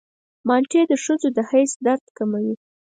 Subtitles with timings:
[0.47, 2.53] مالټې د ښځو د حیض درد کموي.